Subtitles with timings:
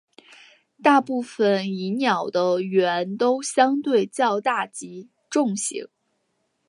[0.81, 5.89] 大部份蚁鸟的喙都相对较大及重型。